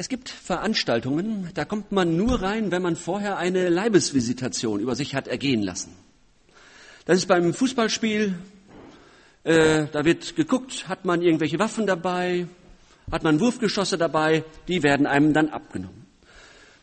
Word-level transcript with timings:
Es 0.00 0.08
gibt 0.08 0.28
Veranstaltungen, 0.28 1.50
da 1.54 1.64
kommt 1.64 1.90
man 1.90 2.16
nur 2.16 2.40
rein, 2.40 2.70
wenn 2.70 2.82
man 2.82 2.94
vorher 2.94 3.36
eine 3.36 3.68
Leibesvisitation 3.68 4.78
über 4.78 4.94
sich 4.94 5.16
hat 5.16 5.26
ergehen 5.26 5.60
lassen. 5.60 5.92
Das 7.04 7.18
ist 7.18 7.26
beim 7.26 7.52
Fußballspiel, 7.52 8.36
äh, 9.42 9.86
da 9.90 10.04
wird 10.04 10.36
geguckt, 10.36 10.86
hat 10.86 11.04
man 11.04 11.20
irgendwelche 11.20 11.58
Waffen 11.58 11.84
dabei, 11.84 12.46
hat 13.10 13.24
man 13.24 13.40
Wurfgeschosse 13.40 13.98
dabei, 13.98 14.44
die 14.68 14.84
werden 14.84 15.04
einem 15.04 15.32
dann 15.32 15.48
abgenommen. 15.48 16.06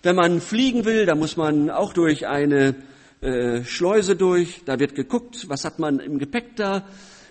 Wenn 0.04 0.18
man 0.18 0.42
fliegen 0.42 0.84
will, 0.84 1.06
da 1.06 1.16
muss 1.16 1.38
man 1.38 1.70
auch 1.70 1.94
durch 1.94 2.28
eine 2.28 2.76
äh, 3.22 3.64
Schleuse 3.64 4.18
durch, 4.18 4.64
da 4.66 4.78
wird 4.78 4.94
geguckt, 4.94 5.48
was 5.48 5.64
hat 5.64 5.80
man 5.80 6.02
im 6.02 6.20
Gepäck 6.20 6.58
da, 6.58 6.86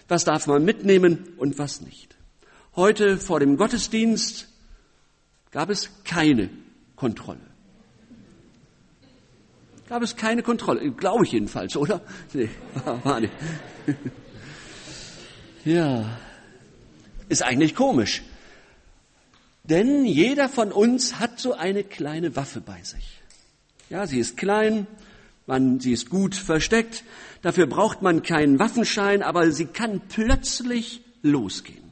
was 0.08 0.24
darf 0.24 0.46
man 0.46 0.64
mitnehmen 0.64 1.34
und 1.36 1.58
was 1.58 1.82
nicht. 1.82 2.16
Heute 2.74 3.18
vor 3.18 3.38
dem 3.38 3.58
Gottesdienst 3.58 4.48
gab 5.54 5.70
es 5.70 5.88
keine 6.02 6.50
Kontrolle. 6.96 7.40
Gab 9.88 10.02
es 10.02 10.16
keine 10.16 10.42
Kontrolle, 10.42 10.90
glaube 10.90 11.24
ich 11.24 11.32
jedenfalls, 11.32 11.76
oder? 11.76 12.02
Nee, 12.34 12.50
war 13.04 13.20
nicht. 13.20 13.32
Ja, 15.66 16.04
ist 17.30 17.42
eigentlich 17.42 17.74
komisch. 17.74 18.22
Denn 19.62 20.04
jeder 20.04 20.50
von 20.50 20.72
uns 20.72 21.18
hat 21.18 21.40
so 21.40 21.54
eine 21.54 21.84
kleine 21.84 22.36
Waffe 22.36 22.60
bei 22.60 22.82
sich. 22.82 23.22
Ja, 23.88 24.06
sie 24.06 24.18
ist 24.18 24.36
klein, 24.36 24.86
man, 25.46 25.80
sie 25.80 25.94
ist 25.94 26.10
gut 26.10 26.34
versteckt, 26.34 27.02
dafür 27.40 27.66
braucht 27.66 28.02
man 28.02 28.22
keinen 28.22 28.58
Waffenschein, 28.58 29.22
aber 29.22 29.52
sie 29.52 29.64
kann 29.64 30.02
plötzlich 30.06 31.00
losgehen. 31.22 31.83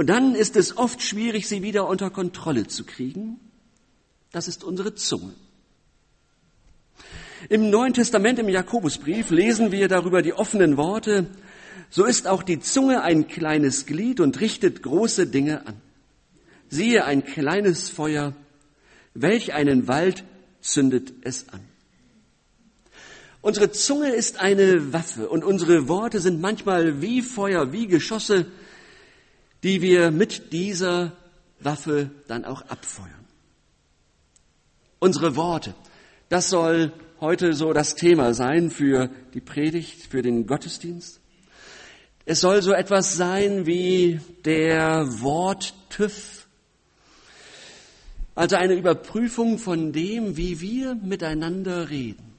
Und 0.00 0.06
dann 0.06 0.34
ist 0.34 0.56
es 0.56 0.78
oft 0.78 1.02
schwierig, 1.02 1.46
sie 1.46 1.62
wieder 1.62 1.86
unter 1.86 2.08
Kontrolle 2.08 2.66
zu 2.66 2.84
kriegen. 2.84 3.38
Das 4.32 4.48
ist 4.48 4.64
unsere 4.64 4.94
Zunge. 4.94 5.34
Im 7.50 7.68
Neuen 7.68 7.92
Testament, 7.92 8.38
im 8.38 8.48
Jakobusbrief, 8.48 9.28
lesen 9.28 9.72
wir 9.72 9.88
darüber 9.88 10.22
die 10.22 10.32
offenen 10.32 10.78
Worte, 10.78 11.26
so 11.90 12.06
ist 12.06 12.26
auch 12.26 12.42
die 12.42 12.60
Zunge 12.60 13.02
ein 13.02 13.28
kleines 13.28 13.84
Glied 13.84 14.20
und 14.20 14.40
richtet 14.40 14.82
große 14.82 15.26
Dinge 15.26 15.66
an. 15.66 15.74
Siehe 16.70 17.04
ein 17.04 17.22
kleines 17.22 17.90
Feuer, 17.90 18.32
welch 19.12 19.52
einen 19.52 19.86
Wald 19.86 20.24
zündet 20.62 21.12
es 21.24 21.50
an. 21.50 21.60
Unsere 23.42 23.70
Zunge 23.70 24.14
ist 24.14 24.40
eine 24.40 24.94
Waffe 24.94 25.28
und 25.28 25.44
unsere 25.44 25.88
Worte 25.88 26.20
sind 26.20 26.40
manchmal 26.40 27.02
wie 27.02 27.20
Feuer, 27.20 27.74
wie 27.74 27.86
Geschosse, 27.86 28.46
die 29.62 29.82
wir 29.82 30.10
mit 30.10 30.52
dieser 30.52 31.12
Waffe 31.60 32.10
dann 32.28 32.44
auch 32.44 32.62
abfeuern. 32.62 33.10
Unsere 34.98 35.36
Worte, 35.36 35.74
das 36.28 36.50
soll 36.50 36.92
heute 37.20 37.52
so 37.52 37.72
das 37.72 37.94
Thema 37.94 38.34
sein 38.34 38.70
für 38.70 39.10
die 39.34 39.40
Predigt, 39.40 40.06
für 40.06 40.22
den 40.22 40.46
Gottesdienst. 40.46 41.20
Es 42.24 42.40
soll 42.40 42.62
so 42.62 42.72
etwas 42.72 43.16
sein 43.16 43.66
wie 43.66 44.20
der 44.44 45.20
Worttüff, 45.20 46.46
also 48.34 48.56
eine 48.56 48.74
Überprüfung 48.74 49.58
von 49.58 49.92
dem, 49.92 50.36
wie 50.36 50.60
wir 50.60 50.94
miteinander 50.94 51.90
reden 51.90 52.34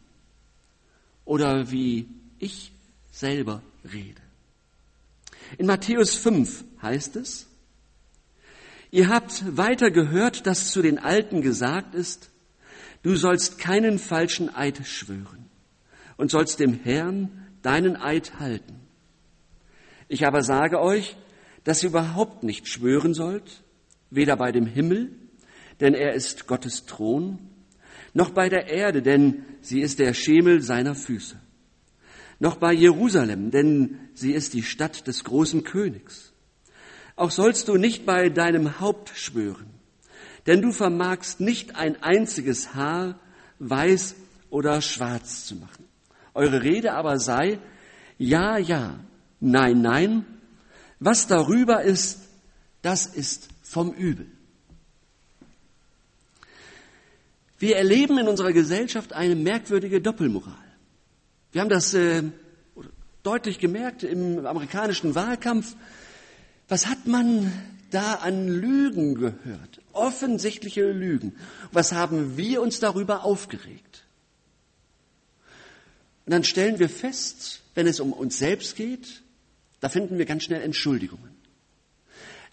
oder 1.25 1.71
wie 1.71 2.07
ich 2.39 2.71
selber 3.11 3.61
rede. 3.91 4.21
In 5.57 5.65
Matthäus 5.65 6.15
5 6.15 6.63
heißt 6.81 7.15
es, 7.15 7.47
ihr 8.91 9.09
habt 9.09 9.57
weiter 9.57 9.91
gehört, 9.91 10.47
dass 10.47 10.71
zu 10.71 10.81
den 10.81 10.99
Alten 10.99 11.41
gesagt 11.41 11.95
ist, 11.95 12.29
du 13.03 13.15
sollst 13.15 13.57
keinen 13.57 13.99
falschen 13.99 14.53
Eid 14.53 14.85
schwören 14.85 15.49
und 16.17 16.31
sollst 16.31 16.59
dem 16.59 16.73
Herrn 16.73 17.47
deinen 17.61 17.95
Eid 17.95 18.39
halten. 18.39 18.79
Ich 20.07 20.25
aber 20.25 20.43
sage 20.43 20.81
euch, 20.81 21.15
dass 21.63 21.83
ihr 21.83 21.89
überhaupt 21.89 22.43
nicht 22.43 22.67
schwören 22.67 23.13
sollt, 23.13 23.63
weder 24.09 24.35
bei 24.35 24.51
dem 24.51 24.65
Himmel, 24.65 25.11
denn 25.79 25.93
er 25.93 26.13
ist 26.13 26.47
Gottes 26.47 26.85
Thron, 26.85 27.39
noch 28.13 28.31
bei 28.31 28.49
der 28.49 28.67
Erde, 28.67 29.01
denn 29.01 29.45
sie 29.61 29.81
ist 29.81 29.99
der 29.99 30.13
Schemel 30.13 30.61
seiner 30.61 30.95
Füße 30.95 31.39
noch 32.41 32.55
bei 32.57 32.73
Jerusalem, 32.73 33.51
denn 33.51 33.99
sie 34.13 34.31
ist 34.31 34.55
die 34.55 34.63
Stadt 34.63 35.05
des 35.05 35.23
großen 35.23 35.63
Königs. 35.63 36.30
Auch 37.21 37.29
sollst 37.29 37.67
du 37.67 37.75
nicht 37.75 38.03
bei 38.07 38.29
deinem 38.29 38.79
Haupt 38.79 39.11
schwören, 39.13 39.67
denn 40.47 40.59
du 40.59 40.71
vermagst 40.71 41.39
nicht 41.39 41.75
ein 41.75 42.01
einziges 42.01 42.73
Haar 42.73 43.19
weiß 43.59 44.15
oder 44.49 44.81
schwarz 44.81 45.45
zu 45.45 45.55
machen. 45.57 45.85
Eure 46.33 46.63
Rede 46.63 46.93
aber 46.93 47.19
sei, 47.19 47.59
ja, 48.17 48.57
ja, 48.57 48.99
nein, 49.39 49.83
nein, 49.83 50.25
was 50.99 51.27
darüber 51.27 51.83
ist, 51.83 52.21
das 52.81 53.05
ist 53.05 53.49
vom 53.61 53.93
Übel. 53.93 54.25
Wir 57.59 57.75
erleben 57.75 58.17
in 58.17 58.27
unserer 58.29 58.51
Gesellschaft 58.51 59.13
eine 59.13 59.35
merkwürdige 59.35 60.01
Doppelmoral. 60.01 60.55
Wir 61.51 61.61
haben 61.61 61.69
das 61.69 61.93
äh, 61.93 62.23
deutlich 63.21 63.59
gemerkt 63.59 64.01
im 64.01 64.43
amerikanischen 64.43 65.13
Wahlkampf. 65.13 65.75
Was 66.71 66.87
hat 66.87 67.05
man 67.05 67.51
da 67.89 68.13
an 68.13 68.47
Lügen 68.47 69.15
gehört? 69.15 69.81
Offensichtliche 69.91 70.89
Lügen. 70.89 71.35
Was 71.73 71.91
haben 71.91 72.37
wir 72.37 72.61
uns 72.61 72.79
darüber 72.79 73.25
aufgeregt? 73.25 74.05
Und 76.25 76.31
dann 76.31 76.45
stellen 76.45 76.79
wir 76.79 76.87
fest, 76.87 77.59
wenn 77.75 77.87
es 77.87 77.99
um 77.99 78.13
uns 78.13 78.37
selbst 78.37 78.77
geht, 78.77 79.21
da 79.81 79.89
finden 79.89 80.17
wir 80.17 80.25
ganz 80.25 80.43
schnell 80.43 80.61
Entschuldigungen. 80.61 81.31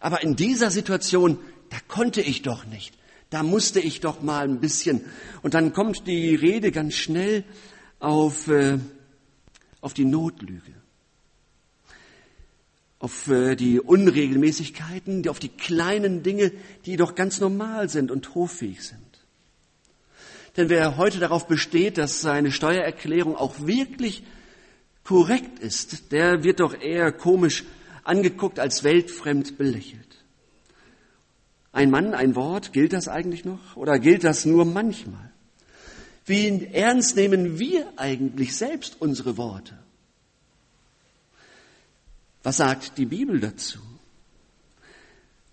Aber 0.00 0.20
in 0.24 0.34
dieser 0.34 0.72
Situation, 0.72 1.38
da 1.70 1.76
konnte 1.86 2.20
ich 2.20 2.42
doch 2.42 2.66
nicht. 2.66 2.98
Da 3.30 3.44
musste 3.44 3.78
ich 3.78 4.00
doch 4.00 4.20
mal 4.20 4.48
ein 4.48 4.58
bisschen. 4.58 5.02
Und 5.42 5.54
dann 5.54 5.72
kommt 5.72 6.08
die 6.08 6.34
Rede 6.34 6.72
ganz 6.72 6.94
schnell 6.94 7.44
auf, 8.00 8.48
äh, 8.48 8.80
auf 9.80 9.94
die 9.94 10.06
Notlüge, 10.06 10.74
auf 12.98 13.28
äh, 13.28 13.54
die 13.54 13.80
Unregelmäßigkeiten, 13.80 15.28
auf 15.28 15.38
die 15.38 15.48
kleinen 15.48 16.22
Dinge, 16.22 16.52
die 16.84 16.96
doch 16.96 17.14
ganz 17.14 17.40
normal 17.40 17.88
sind 17.88 18.10
und 18.10 18.34
hoffähig 18.34 18.82
sind. 18.82 19.00
Denn 20.56 20.68
wer 20.68 20.96
heute 20.96 21.20
darauf 21.20 21.46
besteht, 21.46 21.98
dass 21.98 22.20
seine 22.20 22.50
Steuererklärung 22.50 23.36
auch 23.36 23.66
wirklich 23.66 24.24
korrekt 25.04 25.60
ist, 25.60 26.10
der 26.10 26.42
wird 26.42 26.60
doch 26.60 26.78
eher 26.78 27.12
komisch 27.12 27.64
angeguckt 28.02 28.58
als 28.58 28.82
weltfremd 28.82 29.56
belächelt. 29.56 30.24
Ein 31.70 31.90
Mann, 31.90 32.14
ein 32.14 32.34
Wort, 32.34 32.72
gilt 32.72 32.92
das 32.92 33.06
eigentlich 33.06 33.44
noch 33.44 33.76
oder 33.76 33.98
gilt 33.98 34.24
das 34.24 34.44
nur 34.44 34.64
manchmal? 34.64 35.30
Wie 36.26 36.66
ernst 36.72 37.16
nehmen 37.16 37.58
wir 37.58 37.86
eigentlich 37.96 38.56
selbst 38.56 38.96
unsere 38.98 39.36
Worte? 39.36 39.78
Was 42.48 42.56
sagt 42.56 42.96
die 42.96 43.04
Bibel 43.04 43.40
dazu? 43.40 43.78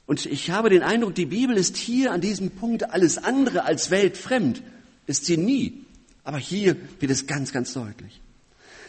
Und 0.06 0.26
ich 0.26 0.50
habe 0.52 0.70
den 0.70 0.82
Eindruck, 0.82 1.14
die 1.14 1.26
Bibel 1.26 1.58
ist 1.58 1.76
hier 1.76 2.14
an 2.14 2.22
diesem 2.22 2.52
Punkt 2.52 2.90
alles 2.90 3.18
andere 3.18 3.66
als 3.66 3.92
weltfremd. 3.92 4.64
Ist 5.06 5.26
sie 5.26 5.36
nie. 5.36 5.84
Aber 6.24 6.38
hier 6.38 6.78
wird 7.02 7.12
es 7.12 7.28
ganz, 7.28 7.52
ganz 7.52 7.74
deutlich. 7.74 8.22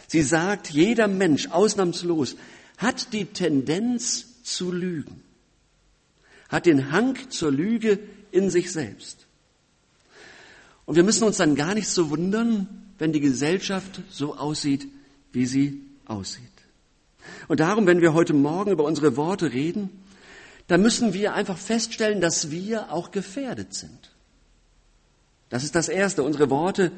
Sie 0.07 0.21
sagt, 0.21 0.69
jeder 0.69 1.09
Mensch 1.09 1.49
ausnahmslos 1.49 2.37
hat 2.77 3.11
die 3.11 3.25
Tendenz 3.25 4.41
zu 4.41 4.71
lügen, 4.71 5.21
hat 6.47 6.65
den 6.65 6.93
Hang 6.93 7.17
zur 7.29 7.51
Lüge 7.51 7.99
in 8.31 8.49
sich 8.49 8.71
selbst. 8.71 9.27
Und 10.85 10.95
wir 10.95 11.03
müssen 11.03 11.25
uns 11.25 11.35
dann 11.35 11.55
gar 11.55 11.73
nicht 11.73 11.89
so 11.89 12.09
wundern, 12.09 12.69
wenn 12.99 13.11
die 13.11 13.19
Gesellschaft 13.19 13.99
so 14.09 14.37
aussieht, 14.37 14.87
wie 15.33 15.45
sie 15.45 15.81
aussieht. 16.05 16.56
Und 17.47 17.59
darum, 17.59 17.85
wenn 17.87 18.01
wir 18.01 18.13
heute 18.13 18.33
Morgen 18.33 18.71
über 18.71 18.83
unsere 18.83 19.17
Worte 19.17 19.53
reden, 19.53 19.89
da 20.67 20.77
müssen 20.77 21.13
wir 21.13 21.33
einfach 21.33 21.57
feststellen, 21.57 22.21
dass 22.21 22.51
wir 22.51 22.91
auch 22.91 23.11
gefährdet 23.11 23.73
sind. 23.73 24.11
Das 25.49 25.63
ist 25.63 25.75
das 25.75 25.87
Erste. 25.87 26.23
Unsere 26.23 26.49
Worte 26.49 26.91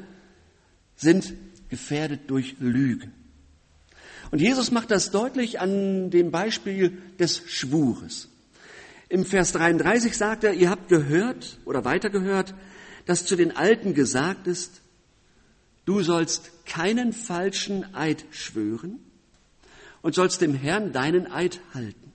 sind 0.96 1.34
gefährdet 1.68 2.22
durch 2.28 2.56
Lüge. 2.58 3.10
Und 4.32 4.40
Jesus 4.40 4.70
macht 4.70 4.90
das 4.90 5.10
deutlich 5.10 5.60
an 5.60 6.10
dem 6.10 6.30
Beispiel 6.30 6.98
des 7.18 7.42
Schwures. 7.46 8.28
Im 9.08 9.24
Vers 9.24 9.52
33 9.52 10.16
sagt 10.16 10.44
er, 10.44 10.52
ihr 10.52 10.70
habt 10.70 10.88
gehört 10.88 11.58
oder 11.64 11.84
weitergehört, 11.84 12.54
dass 13.06 13.26
zu 13.26 13.34
den 13.34 13.56
Alten 13.56 13.94
gesagt 13.94 14.46
ist, 14.46 14.82
du 15.84 16.02
sollst 16.02 16.64
keinen 16.66 17.12
falschen 17.12 17.92
Eid 17.94 18.24
schwören 18.30 19.00
und 20.02 20.14
sollst 20.14 20.40
dem 20.40 20.54
Herrn 20.54 20.92
deinen 20.92 21.30
Eid 21.30 21.60
halten. 21.74 22.12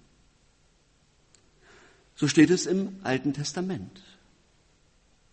So 2.16 2.28
steht 2.28 2.50
es 2.50 2.66
im 2.66 2.98
Alten 3.04 3.34
Testament. 3.34 4.02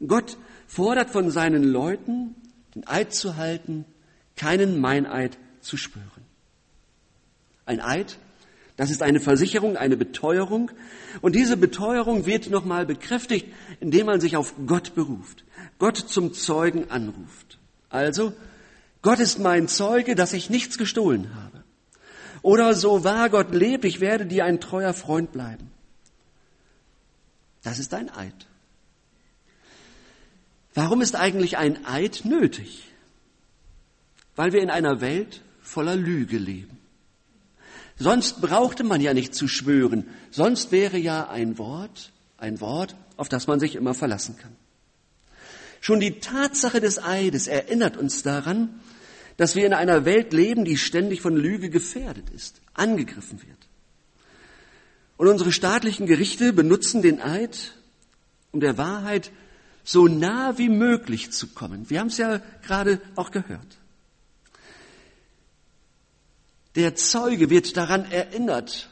Gott 0.07 0.37
fordert 0.67 1.11
von 1.11 1.31
seinen 1.31 1.63
Leuten, 1.63 2.35
den 2.75 2.87
Eid 2.87 3.15
zu 3.15 3.37
halten, 3.37 3.85
keinen 4.37 4.81
Meineid 4.81 5.39
zu 5.61 5.77
spüren. 5.77 6.07
Ein 7.67 7.81
Eid, 7.81 8.19
das 8.77 8.91
ist 8.91 9.03
eine 9.03 9.21
Versicherung, 9.21 9.77
eine 9.77 9.97
Beteuerung. 9.97 10.71
Und 11.21 11.37
diese 11.37 11.57
Beteuerung 11.57 12.27
wird 12.27 12.51
nochmal 12.51 12.87
bekräftigt, 12.87 13.47
indem 13.81 14.07
man 14.07 14.21
sich 14.21 14.37
auf 14.37 14.55
Gott 14.67 14.95
beruft, 14.95 15.45
Gott 15.79 15.97
zum 15.97 16.33
Zeugen 16.33 16.91
anruft. 16.91 17.59
Also, 17.91 18.33
Gott 19.03 19.21
ist 19.21 19.39
mein 19.39 19.69
Zeuge, 19.69 20.15
dass 20.15 20.33
ich 20.33 20.49
nichts 20.49 20.79
gestohlen 20.79 21.35
habe. 21.35 21.52
Oder 22.43 22.75
so 22.75 23.05
wahr 23.05 23.31
Gott 23.31 23.55
lebt, 23.55 23.85
ich 23.85 24.01
werde 24.01 24.27
dir 24.27 24.45
ein 24.45 24.61
treuer 24.61 24.93
Freund 24.93 25.33
bleiben. 25.33 25.71
Das 27.63 27.79
ist 27.79 27.95
ein 27.95 28.11
Eid. 28.11 28.35
Warum 30.75 31.01
ist 31.01 31.15
eigentlich 31.15 31.57
ein 31.57 31.87
Eid 31.87 32.25
nötig? 32.25 32.89
Weil 34.35 34.53
wir 34.53 34.63
in 34.63 34.71
einer 34.71 35.01
Welt 35.01 35.43
voller 35.63 35.95
Lüge 35.95 36.39
leben. 36.39 36.79
Sonst 37.99 38.41
brauchte 38.41 38.83
man 38.83 39.01
ja 39.01 39.15
nicht 39.15 39.35
zu 39.35 39.47
schwören. 39.47 40.09
Sonst 40.31 40.73
wäre 40.73 40.99
ja 40.99 41.29
ein 41.29 41.59
Wort, 41.59 42.11
ein 42.39 42.61
Wort, 42.61 42.97
auf 43.17 43.29
das 43.29 43.47
man 43.47 43.61
sich 43.61 43.77
immer 43.77 43.95
verlassen 43.95 44.37
kann. 44.37 44.57
Schon 45.81 46.01
die 46.01 46.19
Tatsache 46.21 46.81
des 46.81 47.03
Eides 47.03 47.47
erinnert 47.47 47.97
uns 47.97 48.23
daran, 48.23 48.81
dass 49.37 49.57
wir 49.57 49.67
in 49.67 49.75
einer 49.75 50.05
Welt 50.05 50.33
leben, 50.33 50.65
die 50.65 50.77
ständig 50.77 51.21
von 51.21 51.37
Lüge 51.37 51.71
gefährdet 51.71 52.31
ist, 52.31 52.61
angegriffen 52.75 53.41
wird. 53.43 53.69
Und 55.17 55.29
unsere 55.29 55.53
staatlichen 55.53 56.07
Gerichte 56.07 56.53
benutzen 56.53 57.03
den 57.03 57.21
Eid, 57.21 57.75
um 58.51 58.61
der 58.61 58.79
Wahrheit 58.79 59.31
so 59.85 60.07
nah 60.07 60.59
wie 60.59 60.69
möglich 60.69 61.33
zu 61.33 61.49
kommen. 61.49 61.89
Wir 61.91 62.01
haben 62.01 62.09
es 62.09 62.19
ja 62.19 62.41
gerade 62.63 63.01
auch 63.17 63.31
gehört. 63.31 63.79
Der 66.75 66.95
Zeuge 66.95 67.51
wird 67.51 67.77
daran 67.77 68.11
erinnert, 68.11 68.89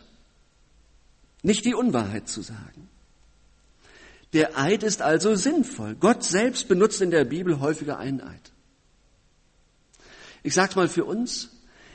nicht 1.42 1.64
die 1.64 1.74
Unwahrheit 1.74 2.28
zu 2.28 2.42
sagen. 2.42 2.88
Der 4.32 4.58
Eid 4.58 4.82
ist 4.82 5.02
also 5.02 5.34
sinnvoll. 5.34 5.96
Gott 5.96 6.22
selbst 6.22 6.68
benutzt 6.68 7.00
in 7.00 7.10
der 7.10 7.24
Bibel 7.24 7.60
häufiger 7.60 7.98
einen 7.98 8.20
Eid. 8.20 8.52
Ich 10.42 10.54
sage 10.54 10.74
mal 10.76 10.88
für 10.88 11.04
uns, 11.04 11.50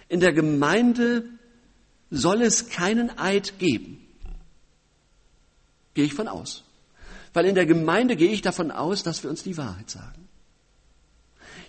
in 0.08 0.20
der 0.20 0.34
Gemeinde 0.34 1.26
soll 2.12 2.42
es 2.42 2.70
keinen 2.70 3.18
Eid 3.18 3.60
geben. 3.60 4.06
Gehe 5.94 6.06
ich 6.06 6.14
von 6.14 6.28
aus. 6.28 6.64
Weil 7.34 7.46
in 7.46 7.56
der 7.56 7.66
Gemeinde 7.66 8.16
gehe 8.16 8.32
ich 8.32 8.42
davon 8.42 8.72
aus, 8.72 9.04
dass 9.04 9.24
wir 9.24 9.30
uns 9.30 9.44
die 9.44 9.58
Wahrheit 9.58 9.90
sagen. 9.90 10.28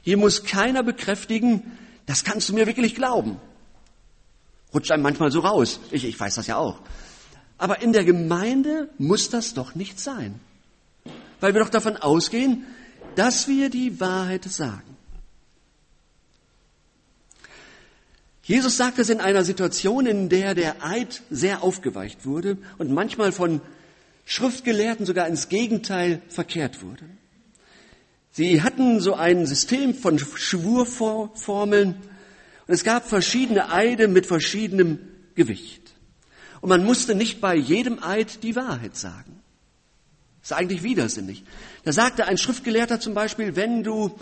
Hier 0.02 0.16
muss 0.16 0.44
keiner 0.44 0.82
bekräftigen, 0.82 1.62
das 2.06 2.22
kannst 2.22 2.48
du 2.48 2.54
mir 2.54 2.66
wirklich 2.66 2.94
glauben. 2.94 3.40
Rutscht 4.72 4.92
einem 4.92 5.02
manchmal 5.02 5.30
so 5.30 5.40
raus. 5.40 5.80
Ich, 5.90 6.04
ich 6.04 6.18
weiß 6.18 6.36
das 6.36 6.46
ja 6.46 6.56
auch. 6.56 6.80
Aber 7.58 7.82
in 7.82 7.92
der 7.92 8.04
Gemeinde 8.04 8.90
muss 8.98 9.30
das 9.30 9.54
doch 9.54 9.74
nicht 9.74 9.98
sein. 9.98 10.38
Weil 11.40 11.54
wir 11.54 11.60
doch 11.62 11.70
davon 11.70 11.96
ausgehen, 11.96 12.66
dass 13.14 13.48
wir 13.48 13.70
die 13.70 13.98
Wahrheit 13.98 14.44
sagen. 14.44 14.95
Jesus 18.46 18.76
sagt 18.76 19.00
es 19.00 19.10
in 19.10 19.20
einer 19.20 19.42
Situation, 19.42 20.06
in 20.06 20.28
der 20.28 20.54
der 20.54 20.76
Eid 20.86 21.22
sehr 21.30 21.64
aufgeweicht 21.64 22.26
wurde 22.26 22.58
und 22.78 22.92
manchmal 22.92 23.32
von 23.32 23.60
Schriftgelehrten 24.24 25.04
sogar 25.04 25.26
ins 25.26 25.48
Gegenteil 25.48 26.22
verkehrt 26.28 26.80
wurde. 26.80 27.02
Sie 28.30 28.62
hatten 28.62 29.00
so 29.00 29.14
ein 29.14 29.46
System 29.46 29.94
von 29.94 30.20
Schwurformeln 30.20 31.96
und 32.68 32.74
es 32.74 32.84
gab 32.84 33.08
verschiedene 33.08 33.72
Eide 33.72 34.06
mit 34.06 34.26
verschiedenem 34.26 35.00
Gewicht. 35.34 35.82
Und 36.60 36.68
man 36.68 36.84
musste 36.84 37.16
nicht 37.16 37.40
bei 37.40 37.56
jedem 37.56 38.00
Eid 38.00 38.44
die 38.44 38.54
Wahrheit 38.54 38.96
sagen. 38.96 39.40
Das 40.40 40.52
ist 40.52 40.56
eigentlich 40.56 40.84
widersinnig. 40.84 41.42
Da 41.82 41.92
sagte 41.92 42.26
ein 42.26 42.38
Schriftgelehrter 42.38 43.00
zum 43.00 43.12
Beispiel, 43.14 43.56
wenn 43.56 43.82
du 43.82 44.16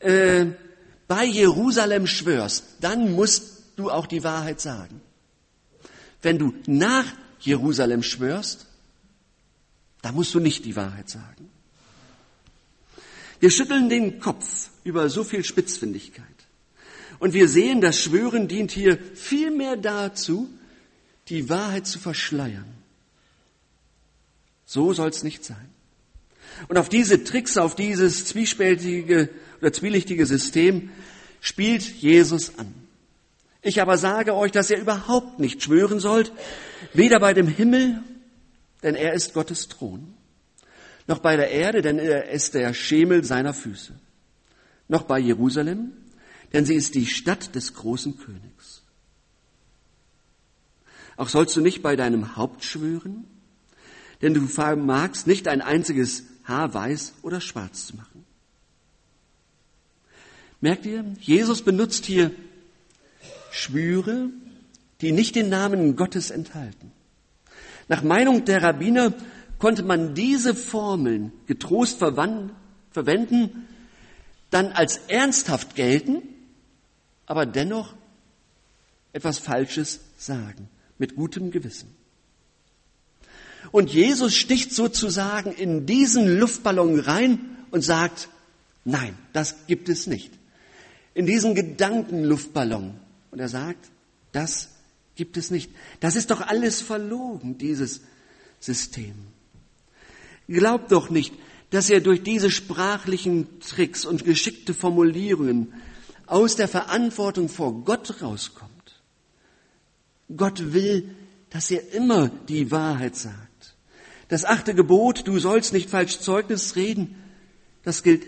äh, 0.00 0.46
bei 1.06 1.24
Jerusalem 1.24 2.08
schwörst, 2.08 2.64
dann 2.80 3.12
musst 3.12 3.59
du 3.80 3.90
auch 3.90 4.06
die 4.06 4.22
Wahrheit 4.22 4.60
sagen. 4.60 5.00
Wenn 6.22 6.38
du 6.38 6.54
nach 6.66 7.06
Jerusalem 7.40 8.02
schwörst, 8.02 8.66
da 10.02 10.12
musst 10.12 10.34
du 10.34 10.40
nicht 10.40 10.64
die 10.64 10.76
Wahrheit 10.76 11.08
sagen. 11.08 11.50
Wir 13.40 13.50
schütteln 13.50 13.88
den 13.88 14.20
Kopf 14.20 14.68
über 14.84 15.08
so 15.08 15.24
viel 15.24 15.44
Spitzfindigkeit. 15.44 16.26
Und 17.18 17.32
wir 17.32 17.48
sehen, 17.48 17.80
das 17.80 17.98
Schwören 17.98 18.48
dient 18.48 18.70
hier 18.70 18.98
vielmehr 19.14 19.76
dazu, 19.76 20.48
die 21.28 21.48
Wahrheit 21.48 21.86
zu 21.86 21.98
verschleiern. 21.98 22.66
So 24.66 24.92
soll 24.92 25.08
es 25.08 25.22
nicht 25.22 25.44
sein. 25.44 25.68
Und 26.68 26.76
auf 26.76 26.88
diese 26.88 27.24
Tricks, 27.24 27.56
auf 27.56 27.74
dieses 27.74 28.26
zwiespältige 28.26 29.30
oder 29.60 29.72
zwielichtige 29.72 30.26
System 30.26 30.90
spielt 31.40 31.82
Jesus 31.82 32.58
an. 32.58 32.79
Ich 33.62 33.80
aber 33.80 33.98
sage 33.98 34.34
euch, 34.34 34.52
dass 34.52 34.70
ihr 34.70 34.78
überhaupt 34.78 35.38
nicht 35.38 35.62
schwören 35.62 36.00
sollt, 36.00 36.32
weder 36.94 37.20
bei 37.20 37.34
dem 37.34 37.46
Himmel, 37.46 38.02
denn 38.82 38.94
er 38.94 39.12
ist 39.12 39.34
Gottes 39.34 39.68
Thron, 39.68 40.14
noch 41.06 41.18
bei 41.18 41.36
der 41.36 41.50
Erde, 41.50 41.82
denn 41.82 41.98
er 41.98 42.30
ist 42.30 42.54
der 42.54 42.72
Schemel 42.72 43.24
seiner 43.24 43.52
Füße, 43.52 43.92
noch 44.88 45.02
bei 45.02 45.18
Jerusalem, 45.18 45.92
denn 46.52 46.64
sie 46.64 46.74
ist 46.74 46.94
die 46.94 47.06
Stadt 47.06 47.54
des 47.54 47.74
großen 47.74 48.18
Königs. 48.18 48.82
Auch 51.16 51.28
sollst 51.28 51.54
du 51.54 51.60
nicht 51.60 51.82
bei 51.82 51.96
deinem 51.96 52.36
Haupt 52.36 52.64
schwören, 52.64 53.24
denn 54.22 54.32
du 54.32 54.46
vermagst 54.46 55.26
nicht 55.26 55.48
ein 55.48 55.60
einziges 55.60 56.24
Haar 56.44 56.72
weiß 56.72 57.14
oder 57.22 57.42
schwarz 57.42 57.86
zu 57.86 57.96
machen. 57.96 58.24
Merkt 60.62 60.86
ihr, 60.86 61.04
Jesus 61.20 61.62
benutzt 61.62 62.06
hier 62.06 62.30
Schwüre, 63.50 64.30
die 65.00 65.12
nicht 65.12 65.34
den 65.34 65.48
Namen 65.48 65.96
Gottes 65.96 66.30
enthalten. 66.30 66.92
Nach 67.88 68.02
Meinung 68.02 68.44
der 68.44 68.62
Rabbiner 68.62 69.12
konnte 69.58 69.82
man 69.82 70.14
diese 70.14 70.54
Formeln 70.54 71.32
getrost 71.46 71.98
verwenden, 71.98 73.66
dann 74.50 74.72
als 74.72 74.98
ernsthaft 75.08 75.74
gelten, 75.74 76.22
aber 77.26 77.46
dennoch 77.46 77.94
etwas 79.12 79.38
Falsches 79.38 80.00
sagen, 80.16 80.68
mit 80.98 81.16
gutem 81.16 81.50
Gewissen. 81.50 81.94
Und 83.72 83.92
Jesus 83.92 84.34
sticht 84.34 84.72
sozusagen 84.72 85.52
in 85.52 85.86
diesen 85.86 86.38
Luftballon 86.38 86.98
rein 86.98 87.56
und 87.70 87.82
sagt, 87.82 88.28
nein, 88.84 89.16
das 89.32 89.66
gibt 89.66 89.88
es 89.88 90.06
nicht. 90.06 90.32
In 91.14 91.26
diesen 91.26 91.54
Gedankenluftballon 91.54 92.94
und 93.30 93.38
er 93.38 93.48
sagt, 93.48 93.90
das 94.32 94.68
gibt 95.14 95.36
es 95.36 95.50
nicht. 95.50 95.70
Das 96.00 96.16
ist 96.16 96.30
doch 96.30 96.40
alles 96.40 96.80
verlogen, 96.80 97.58
dieses 97.58 98.00
System. 98.58 99.14
Glaubt 100.48 100.92
doch 100.92 101.10
nicht, 101.10 101.34
dass 101.70 101.90
er 101.90 102.00
durch 102.00 102.22
diese 102.22 102.50
sprachlichen 102.50 103.60
Tricks 103.60 104.04
und 104.04 104.24
geschickte 104.24 104.74
Formulierungen 104.74 105.72
aus 106.26 106.56
der 106.56 106.68
Verantwortung 106.68 107.48
vor 107.48 107.84
Gott 107.84 108.22
rauskommt. 108.22 108.70
Gott 110.36 110.72
will, 110.72 111.14
dass 111.50 111.70
er 111.70 111.92
immer 111.92 112.28
die 112.28 112.70
Wahrheit 112.70 113.16
sagt. 113.16 113.74
Das 114.28 114.44
achte 114.44 114.74
Gebot, 114.74 115.26
du 115.26 115.38
sollst 115.38 115.72
nicht 115.72 115.90
falsch 115.90 116.20
Zeugnis 116.20 116.76
reden, 116.76 117.16
das 117.82 118.02
gilt 118.02 118.24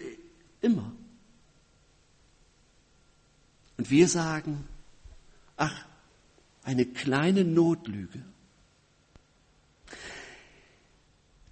immer. 0.60 0.92
Und 3.76 3.90
wir 3.90 4.08
sagen, 4.08 4.64
Ach, 5.56 5.86
eine 6.64 6.86
kleine 6.86 7.44
Notlüge. 7.44 8.22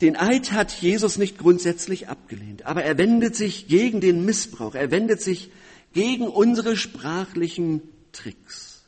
Den 0.01 0.17
Eid 0.17 0.53
hat 0.53 0.73
Jesus 0.73 1.19
nicht 1.19 1.37
grundsätzlich 1.37 2.09
abgelehnt, 2.09 2.65
aber 2.65 2.83
er 2.83 2.97
wendet 2.97 3.37
sich 3.37 3.69
gegen 3.69 4.01
den 4.01 4.25
Missbrauch, 4.25 4.75
er 4.75 4.91
wendet 4.91 5.21
sich 5.21 5.51
gegen 5.93 6.27
unsere 6.27 6.77
sprachlichen 6.77 7.83
Tricks. 8.13 8.83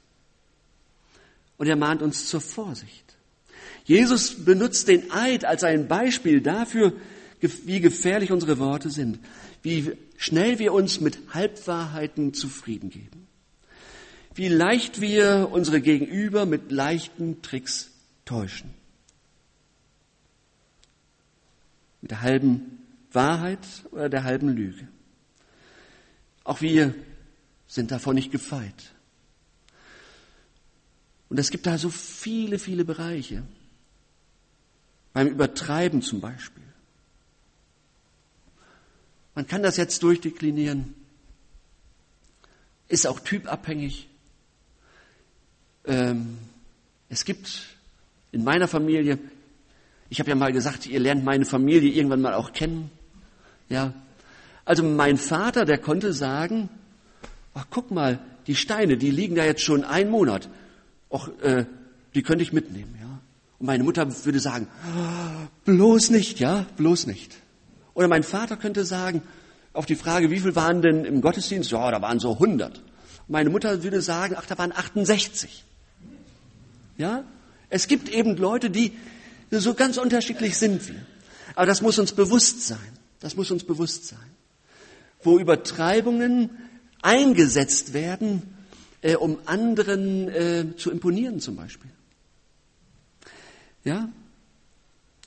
Und 1.58 1.66
er 1.66 1.76
mahnt 1.76 2.00
uns 2.00 2.28
zur 2.28 2.40
Vorsicht. 2.40 3.16
Jesus 3.84 4.44
benutzt 4.44 4.88
den 4.88 5.12
Eid 5.12 5.44
als 5.44 5.64
ein 5.64 5.86
Beispiel 5.86 6.40
dafür, 6.40 6.94
wie 7.40 7.80
gefährlich 7.80 8.32
unsere 8.32 8.58
Worte 8.58 8.88
sind, 8.88 9.18
wie 9.62 9.92
schnell 10.16 10.58
wir 10.58 10.72
uns 10.72 11.00
mit 11.00 11.18
Halbwahrheiten 11.34 12.32
zufrieden 12.32 12.88
geben 12.88 13.21
wie 14.34 14.48
leicht 14.48 15.00
wir 15.00 15.48
unsere 15.52 15.80
Gegenüber 15.80 16.46
mit 16.46 16.70
leichten 16.70 17.42
Tricks 17.42 17.90
täuschen. 18.24 18.70
Mit 22.00 22.10
der 22.10 22.22
halben 22.22 22.78
Wahrheit 23.12 23.66
oder 23.90 24.08
der 24.08 24.24
halben 24.24 24.48
Lüge. 24.48 24.88
Auch 26.44 26.60
wir 26.60 26.94
sind 27.68 27.90
davon 27.90 28.14
nicht 28.14 28.32
gefeit. 28.32 28.92
Und 31.28 31.38
es 31.38 31.50
gibt 31.50 31.66
da 31.66 31.78
so 31.78 31.88
viele, 31.88 32.58
viele 32.58 32.84
Bereiche. 32.84 33.42
Beim 35.12 35.28
Übertreiben 35.28 36.02
zum 36.02 36.20
Beispiel. 36.20 36.62
Man 39.34 39.46
kann 39.46 39.62
das 39.62 39.76
jetzt 39.76 40.02
durchdeklinieren. 40.02 40.94
Ist 42.88 43.06
auch 43.06 43.20
typabhängig. 43.20 44.08
Ähm, 45.84 46.38
es 47.08 47.24
gibt 47.24 47.66
in 48.30 48.44
meiner 48.44 48.68
Familie, 48.68 49.18
ich 50.08 50.20
habe 50.20 50.30
ja 50.30 50.36
mal 50.36 50.52
gesagt, 50.52 50.86
ihr 50.86 51.00
lernt 51.00 51.24
meine 51.24 51.44
Familie 51.44 51.90
irgendwann 51.90 52.20
mal 52.20 52.34
auch 52.34 52.52
kennen. 52.52 52.90
Ja. 53.68 53.92
Also 54.64 54.82
mein 54.82 55.18
Vater, 55.18 55.64
der 55.64 55.78
konnte 55.78 56.12
sagen, 56.12 56.68
ach 57.54 57.66
guck 57.70 57.90
mal, 57.90 58.18
die 58.46 58.54
Steine, 58.54 58.96
die 58.96 59.10
liegen 59.10 59.34
da 59.34 59.44
jetzt 59.44 59.62
schon 59.62 59.84
einen 59.84 60.10
Monat. 60.10 60.48
Och, 61.10 61.28
äh, 61.42 61.66
die 62.14 62.22
könnte 62.22 62.42
ich 62.42 62.52
mitnehmen, 62.52 62.96
ja. 63.00 63.20
Und 63.58 63.66
meine 63.66 63.84
Mutter 63.84 64.06
würde 64.24 64.40
sagen, 64.40 64.66
bloß 65.64 66.10
nicht, 66.10 66.40
ja, 66.40 66.66
bloß 66.76 67.06
nicht. 67.06 67.32
Oder 67.94 68.08
mein 68.08 68.22
Vater 68.22 68.56
könnte 68.56 68.84
sagen, 68.84 69.22
auf 69.72 69.86
die 69.86 69.94
Frage, 69.94 70.30
wie 70.30 70.40
viel 70.40 70.56
waren 70.56 70.82
denn 70.82 71.04
im 71.04 71.20
Gottesdienst? 71.20 71.70
Ja, 71.70 71.90
da 71.90 72.02
waren 72.02 72.18
so 72.18 72.32
100. 72.32 72.82
Meine 73.28 73.50
Mutter 73.50 73.82
würde 73.82 74.02
sagen, 74.02 74.34
ach, 74.38 74.46
da 74.46 74.58
waren 74.58 74.72
68. 74.72 75.64
Ja? 77.02 77.24
Es 77.68 77.88
gibt 77.88 78.08
eben 78.10 78.36
Leute, 78.36 78.70
die 78.70 78.92
so 79.50 79.74
ganz 79.74 79.98
unterschiedlich 79.98 80.56
sind 80.56 80.88
wir. 80.88 81.04
Aber 81.56 81.66
das 81.66 81.82
muss 81.82 81.98
uns 81.98 82.12
bewusst 82.12 82.64
sein. 82.64 82.78
Das 83.18 83.34
muss 83.34 83.50
uns 83.50 83.64
bewusst 83.64 84.06
sein. 84.06 84.30
Wo 85.20 85.36
Übertreibungen 85.36 86.50
eingesetzt 87.02 87.92
werden, 87.92 88.54
äh, 89.00 89.16
um 89.16 89.38
anderen 89.46 90.28
äh, 90.28 90.76
zu 90.76 90.92
imponieren 90.92 91.40
zum 91.40 91.56
Beispiel. 91.56 91.90
Ja? 93.82 94.08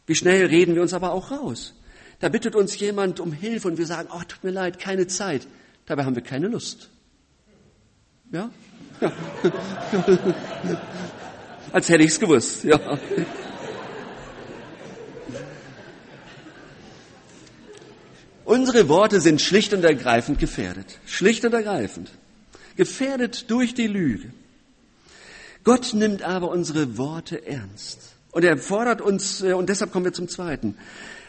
Wie 0.05 0.15
schnell 0.15 0.45
reden 0.45 0.75
wir 0.75 0.81
uns 0.81 0.93
aber 0.93 1.11
auch 1.11 1.31
raus? 1.31 1.73
Da 2.21 2.29
bittet 2.29 2.55
uns 2.55 2.79
jemand 2.79 3.19
um 3.19 3.33
Hilfe 3.33 3.67
und 3.67 3.77
wir 3.77 3.85
sagen, 3.85 4.07
oh, 4.13 4.21
tut 4.25 4.45
mir 4.45 4.51
leid, 4.51 4.79
keine 4.79 5.07
Zeit. 5.07 5.45
Dabei 5.87 6.05
haben 6.05 6.15
wir 6.15 6.23
keine 6.23 6.47
Lust. 6.47 6.89
Ja? 8.31 8.49
Als 11.75 11.89
hätte 11.89 12.05
ich 12.05 12.11
es 12.11 12.19
gewusst. 12.21 12.63
Ja. 12.63 12.79
Unsere 18.45 18.87
Worte 18.87 19.19
sind 19.19 19.41
schlicht 19.41 19.73
und 19.73 19.83
ergreifend 19.83 20.39
gefährdet. 20.39 20.99
Schlicht 21.05 21.43
und 21.43 21.53
ergreifend. 21.53 22.11
Gefährdet 22.77 23.51
durch 23.51 23.73
die 23.73 23.87
Lüge. 23.87 24.31
Gott 25.65 25.93
nimmt 25.93 26.21
aber 26.21 26.47
unsere 26.47 26.97
Worte 26.97 27.45
ernst. 27.45 27.99
Und 28.31 28.45
er 28.45 28.57
fordert 28.57 29.01
uns, 29.01 29.41
äh, 29.41 29.51
und 29.51 29.67
deshalb 29.67 29.91
kommen 29.91 30.05
wir 30.05 30.13
zum 30.13 30.29
zweiten. 30.29 30.77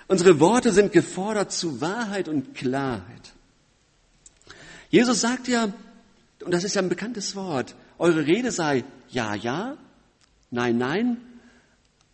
Unsere 0.07 0.39
Worte 0.39 0.71
sind 0.71 0.93
gefordert 0.93 1.51
zu 1.51 1.81
Wahrheit 1.81 2.29
und 2.29 2.55
Klarheit. 2.55 3.33
Jesus 4.91 5.23
sagt 5.23 5.49
ja, 5.49 5.73
und 6.45 6.55
das 6.55 6.63
ist 6.63 6.77
ja 6.77 6.83
ein 6.83 6.89
bekanntes 6.89 7.35
Wort, 7.35 7.75
eure 7.99 8.29
Rede 8.29 8.53
sei 8.53 8.85
ja, 9.09 9.35
ja, 9.35 9.77
nein, 10.57 10.79
nein, 10.79 11.17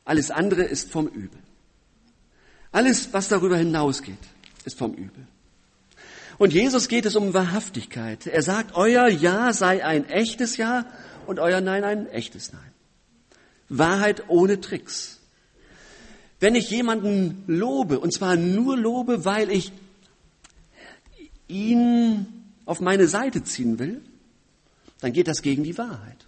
alles 0.04 0.30
andere 0.30 0.64
ist 0.64 0.90
vom 0.90 1.06
Übel. 1.06 1.38
Alles, 2.72 3.12
was 3.12 3.28
darüber 3.28 3.56
hinausgeht, 3.56 4.18
ist 4.64 4.76
vom 4.76 4.92
Übel. 4.94 5.26
Und 6.38 6.52
Jesus 6.52 6.88
geht 6.88 7.06
es 7.06 7.14
um 7.14 7.34
Wahrhaftigkeit. 7.34 8.26
Er 8.26 8.42
sagt, 8.42 8.74
euer 8.74 9.08
Ja 9.08 9.52
sei 9.52 9.84
ein 9.84 10.08
echtes 10.08 10.56
Ja 10.56 10.86
und 11.26 11.38
euer 11.38 11.60
Nein 11.60 11.84
ein 11.84 12.08
echtes 12.08 12.52
Nein. 12.52 12.72
Wahrheit 13.68 14.24
ohne 14.28 14.60
Tricks. 14.60 15.20
Wenn 16.40 16.56
ich 16.56 16.68
jemanden 16.70 17.44
lobe, 17.46 18.00
und 18.00 18.12
zwar 18.12 18.34
nur 18.34 18.76
lobe, 18.76 19.24
weil 19.24 19.50
ich 19.50 19.70
ihn 21.46 22.26
auf 22.64 22.80
meine 22.80 23.06
Seite 23.06 23.44
ziehen 23.44 23.78
will, 23.78 24.02
dann 25.00 25.12
geht 25.12 25.28
das 25.28 25.42
gegen 25.42 25.62
die 25.62 25.78
Wahrheit. 25.78 26.26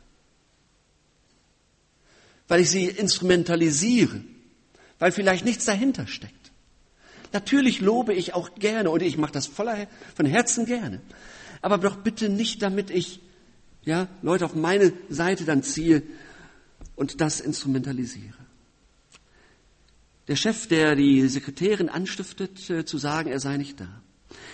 Weil 2.48 2.60
ich 2.60 2.70
sie 2.70 2.84
instrumentalisiere, 2.86 4.22
weil 4.98 5.12
vielleicht 5.12 5.44
nichts 5.44 5.64
dahinter 5.64 6.06
steckt. 6.06 6.52
Natürlich 7.32 7.80
lobe 7.80 8.14
ich 8.14 8.34
auch 8.34 8.54
gerne 8.54 8.90
und 8.90 9.02
ich 9.02 9.18
mache 9.18 9.32
das 9.32 9.46
voller, 9.46 9.88
von 10.14 10.26
Herzen 10.26 10.66
gerne. 10.66 11.00
Aber 11.62 11.78
doch 11.78 11.96
bitte 11.96 12.28
nicht, 12.28 12.62
damit 12.62 12.90
ich 12.90 13.20
ja, 13.82 14.08
Leute 14.22 14.44
auf 14.44 14.54
meine 14.54 14.92
Seite 15.08 15.44
dann 15.44 15.62
ziehe 15.62 16.02
und 16.96 17.20
das 17.20 17.40
instrumentalisiere. 17.40 18.34
Der 20.28 20.36
Chef, 20.36 20.68
der 20.68 20.96
die 20.96 21.28
Sekretärin 21.28 21.88
anstiftet, 21.88 22.70
äh, 22.70 22.84
zu 22.84 22.98
sagen, 22.98 23.30
er 23.30 23.40
sei 23.40 23.56
nicht 23.56 23.80
da. 23.80 23.88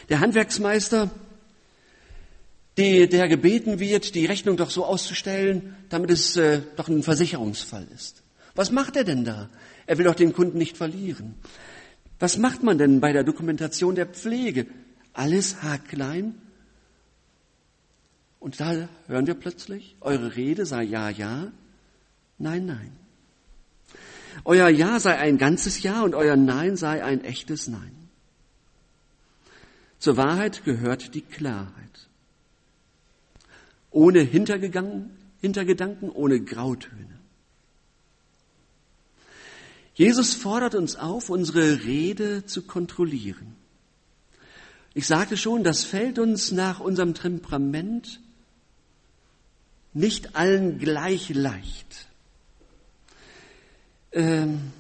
Der 0.08 0.20
Handwerksmeister, 0.20 1.10
die, 2.76 3.08
der 3.08 3.28
gebeten 3.28 3.78
wird, 3.80 4.14
die 4.14 4.26
Rechnung 4.26 4.56
doch 4.56 4.70
so 4.70 4.84
auszustellen, 4.84 5.76
damit 5.88 6.10
es 6.10 6.36
äh, 6.36 6.62
doch 6.76 6.88
ein 6.88 7.02
Versicherungsfall 7.02 7.86
ist. 7.94 8.22
Was 8.54 8.70
macht 8.70 8.96
er 8.96 9.04
denn 9.04 9.24
da? 9.24 9.48
Er 9.86 9.98
will 9.98 10.04
doch 10.04 10.14
den 10.14 10.32
Kunden 10.32 10.58
nicht 10.58 10.76
verlieren. 10.76 11.34
Was 12.18 12.36
macht 12.36 12.62
man 12.62 12.78
denn 12.78 13.00
bei 13.00 13.12
der 13.12 13.24
Dokumentation 13.24 13.94
der 13.94 14.06
Pflege? 14.06 14.66
Alles 15.12 15.62
haarklein? 15.62 16.34
Und 18.38 18.60
da 18.60 18.88
hören 19.06 19.26
wir 19.26 19.34
plötzlich, 19.34 19.96
eure 20.00 20.36
Rede 20.36 20.64
sei 20.64 20.82
ja, 20.84 21.10
ja, 21.10 21.52
nein, 22.38 22.66
nein. 22.66 22.92
Euer 24.44 24.68
Ja 24.68 25.00
sei 25.00 25.18
ein 25.18 25.38
ganzes 25.38 25.82
Ja 25.82 26.02
und 26.02 26.14
euer 26.14 26.36
Nein 26.36 26.76
sei 26.76 27.04
ein 27.04 27.24
echtes 27.24 27.68
Nein. 27.68 28.08
Zur 29.98 30.16
Wahrheit 30.16 30.64
gehört 30.64 31.14
die 31.14 31.20
Klarheit. 31.20 32.08
Ohne 33.90 34.20
Hintergedanken, 34.20 36.10
ohne 36.10 36.40
Grautöne. 36.40 37.18
Jesus 39.94 40.34
fordert 40.34 40.74
uns 40.74 40.96
auf, 40.96 41.28
unsere 41.28 41.84
Rede 41.84 42.46
zu 42.46 42.62
kontrollieren. 42.62 43.54
Ich 44.94 45.06
sagte 45.06 45.36
schon, 45.36 45.62
das 45.62 45.84
fällt 45.84 46.18
uns 46.18 46.52
nach 46.52 46.80
unserem 46.80 47.14
Temperament 47.14 48.20
nicht 49.92 50.36
allen 50.36 50.78
gleich 50.78 51.30
leicht. 51.30 52.08
Ähm, 54.12 54.72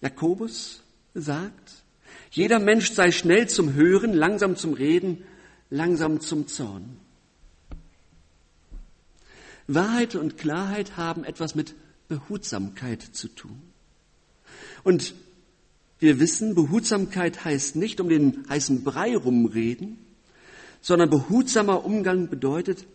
Jakobus 0.00 0.82
sagt, 1.14 1.82
jeder 2.30 2.58
Mensch 2.58 2.92
sei 2.92 3.10
schnell 3.12 3.48
zum 3.48 3.74
Hören, 3.74 4.12
langsam 4.12 4.56
zum 4.56 4.72
Reden, 4.74 5.24
langsam 5.70 6.20
zum 6.20 6.46
Zorn. 6.46 6.98
Wahrheit 9.66 10.14
und 10.14 10.38
Klarheit 10.38 10.96
haben 10.96 11.24
etwas 11.24 11.54
mit 11.54 11.74
Behutsamkeit 12.08 13.02
zu 13.02 13.28
tun. 13.28 13.60
Und 14.82 15.14
wir 15.98 16.20
wissen, 16.20 16.54
Behutsamkeit 16.54 17.44
heißt 17.44 17.76
nicht 17.76 18.00
um 18.00 18.08
den 18.08 18.48
heißen 18.48 18.82
Brei 18.84 19.16
rumreden, 19.16 19.98
sondern 20.80 21.10
behutsamer 21.10 21.84
Umgang 21.84 22.28
bedeutet, 22.28 22.86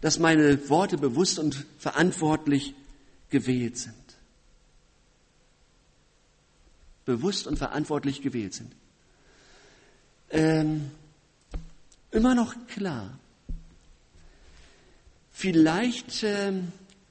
dass 0.00 0.18
meine 0.18 0.68
Worte 0.68 0.96
bewusst 0.96 1.38
und 1.38 1.66
verantwortlich 1.78 2.74
gewählt 3.30 3.76
sind. 3.76 3.94
Bewusst 7.04 7.46
und 7.46 7.58
verantwortlich 7.58 8.22
gewählt 8.22 8.54
sind. 8.54 8.72
Ähm, 10.30 10.90
immer 12.18 12.34
noch 12.34 12.56
klar. 12.66 13.16
Vielleicht, 15.30 16.24
äh, 16.24 16.52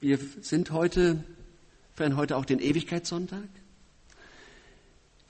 wir 0.02 0.18
sind 0.42 0.70
heute, 0.70 1.24
feiern 1.94 2.16
heute 2.16 2.36
auch 2.36 2.44
den 2.44 2.58
Ewigkeitssonntag. 2.58 3.48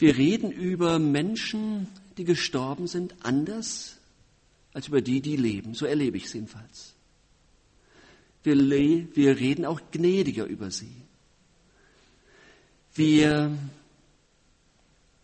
Wir 0.00 0.16
reden 0.16 0.50
über 0.50 0.98
Menschen, 0.98 1.86
die 2.16 2.24
gestorben 2.24 2.88
sind, 2.88 3.14
anders 3.22 3.98
als 4.72 4.88
über 4.88 5.00
die, 5.00 5.20
die 5.20 5.36
leben. 5.36 5.74
So 5.74 5.86
erlebe 5.86 6.16
ich 6.16 6.24
es 6.24 6.32
jedenfalls. 6.32 6.94
Wir, 8.42 8.56
wir 8.56 9.38
reden 9.38 9.64
auch 9.64 9.80
gnädiger 9.92 10.44
über 10.44 10.72
sie. 10.72 10.96
Wir 12.96 13.56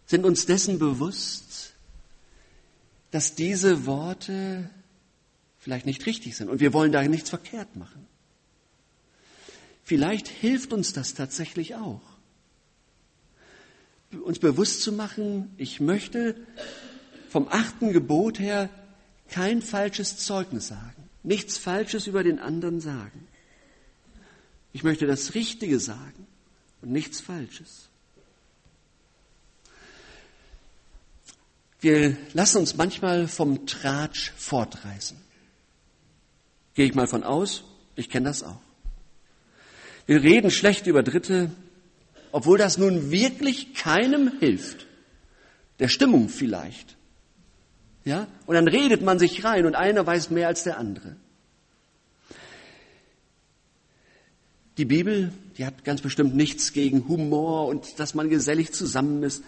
sind 0.06 0.24
uns 0.24 0.46
dessen 0.46 0.78
bewusst, 0.78 1.73
dass 3.14 3.36
diese 3.36 3.86
Worte 3.86 4.68
vielleicht 5.60 5.86
nicht 5.86 6.04
richtig 6.04 6.36
sind 6.36 6.48
und 6.48 6.58
wir 6.58 6.72
wollen 6.72 6.90
da 6.90 7.00
nichts 7.04 7.30
verkehrt 7.30 7.76
machen. 7.76 8.08
Vielleicht 9.84 10.26
hilft 10.26 10.72
uns 10.72 10.92
das 10.94 11.14
tatsächlich 11.14 11.76
auch. 11.76 12.02
uns 14.24 14.40
bewusst 14.40 14.82
zu 14.82 14.90
machen, 14.90 15.54
ich 15.58 15.78
möchte 15.78 16.34
vom 17.28 17.46
achten 17.46 17.92
Gebot 17.92 18.40
her 18.40 18.68
kein 19.28 19.62
falsches 19.62 20.16
Zeugnis 20.16 20.66
sagen, 20.66 21.08
nichts 21.22 21.56
Falsches 21.56 22.08
über 22.08 22.24
den 22.24 22.40
anderen 22.40 22.80
sagen. 22.80 23.28
Ich 24.72 24.82
möchte 24.82 25.06
das 25.06 25.34
Richtige 25.34 25.78
sagen 25.78 26.26
und 26.82 26.90
nichts 26.90 27.20
Falsches. 27.20 27.90
Wir 31.84 32.16
lassen 32.32 32.60
uns 32.60 32.78
manchmal 32.78 33.28
vom 33.28 33.66
Tratsch 33.66 34.32
fortreißen. 34.38 35.18
Gehe 36.72 36.86
ich 36.86 36.94
mal 36.94 37.06
von 37.06 37.22
aus, 37.22 37.62
ich 37.94 38.08
kenne 38.08 38.28
das 38.28 38.42
auch. 38.42 38.58
Wir 40.06 40.22
reden 40.22 40.50
schlecht 40.50 40.86
über 40.86 41.02
Dritte, 41.02 41.50
obwohl 42.32 42.56
das 42.56 42.78
nun 42.78 43.10
wirklich 43.10 43.74
keinem 43.74 44.32
hilft. 44.40 44.86
Der 45.78 45.88
Stimmung 45.88 46.30
vielleicht. 46.30 46.96
Ja? 48.06 48.28
Und 48.46 48.54
dann 48.54 48.66
redet 48.66 49.02
man 49.02 49.18
sich 49.18 49.44
rein 49.44 49.66
und 49.66 49.74
einer 49.74 50.06
weiß 50.06 50.30
mehr 50.30 50.48
als 50.48 50.64
der 50.64 50.78
andere. 50.78 51.16
Die 54.78 54.86
Bibel, 54.86 55.34
die 55.58 55.66
hat 55.66 55.84
ganz 55.84 56.00
bestimmt 56.00 56.34
nichts 56.34 56.72
gegen 56.72 57.08
Humor 57.08 57.68
und 57.68 58.00
dass 58.00 58.14
man 58.14 58.30
gesellig 58.30 58.72
zusammen 58.72 59.22
ist, 59.22 59.44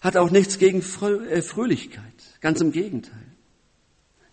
hat 0.00 0.16
auch 0.16 0.30
nichts 0.30 0.58
gegen 0.58 0.80
äh, 0.80 1.42
Fröhlichkeit. 1.42 2.04
Ganz 2.40 2.60
im 2.60 2.72
Gegenteil. 2.72 3.26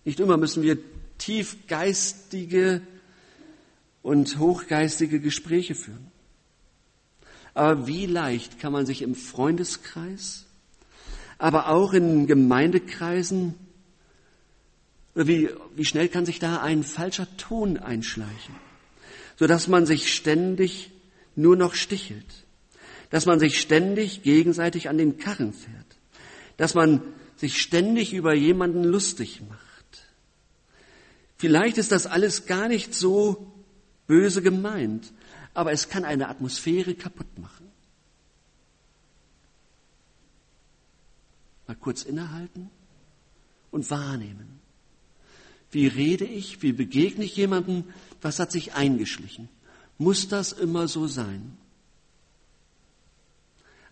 Nicht 0.05 0.19
immer 0.19 0.37
müssen 0.37 0.63
wir 0.63 0.77
tiefgeistige 1.17 2.81
und 4.01 4.39
hochgeistige 4.39 5.19
Gespräche 5.19 5.75
führen. 5.75 6.11
Aber 7.53 7.87
wie 7.87 8.05
leicht 8.05 8.59
kann 8.59 8.71
man 8.71 8.85
sich 8.85 9.01
im 9.01 9.15
Freundeskreis, 9.15 10.45
aber 11.39 11.69
auch 11.69 11.93
in 11.93 12.27
Gemeindekreisen, 12.27 13.55
wie, 15.15 15.49
wie 15.75 15.85
schnell 15.85 16.07
kann 16.07 16.25
sich 16.25 16.39
da 16.39 16.61
ein 16.61 16.83
falscher 16.83 17.27
Ton 17.37 17.77
einschleichen, 17.77 18.55
sodass 19.35 19.67
man 19.67 19.85
sich 19.85 20.13
ständig 20.13 20.91
nur 21.35 21.55
noch 21.55 21.73
stichelt, 21.73 22.45
dass 23.09 23.25
man 23.25 23.39
sich 23.39 23.59
ständig 23.59 24.23
gegenseitig 24.23 24.89
an 24.89 24.97
den 24.97 25.17
Karren 25.17 25.53
fährt, 25.53 25.97
dass 26.57 26.73
man 26.73 27.01
sich 27.35 27.61
ständig 27.61 28.13
über 28.13 28.33
jemanden 28.33 28.83
lustig 28.83 29.41
macht. 29.47 29.63
Vielleicht 31.37 31.77
ist 31.77 31.91
das 31.91 32.07
alles 32.07 32.47
gar 32.47 32.67
nicht 32.67 32.93
so 32.95 33.51
böse 34.07 34.41
gemeint, 34.41 35.13
aber 35.53 35.71
es 35.71 35.89
kann 35.89 36.03
eine 36.03 36.29
Atmosphäre 36.29 36.95
kaputt 36.95 37.37
machen. 37.37 37.67
Mal 41.67 41.75
kurz 41.75 42.03
innehalten 42.03 42.69
und 43.71 43.89
wahrnehmen. 43.91 44.59
Wie 45.71 45.87
rede 45.87 46.25
ich? 46.25 46.61
Wie 46.61 46.71
begegne 46.71 47.25
ich 47.25 47.35
jemandem? 47.35 47.83
Was 48.21 48.39
hat 48.39 48.51
sich 48.51 48.73
eingeschlichen? 48.73 49.49
Muss 49.97 50.27
das 50.29 50.53
immer 50.53 50.87
so 50.87 51.07
sein? 51.07 51.57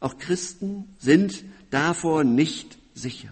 Auch 0.05 0.19
Christen 0.19 0.95
sind 0.99 1.43
davor 1.71 2.23
nicht 2.23 2.77
sicher. 2.93 3.29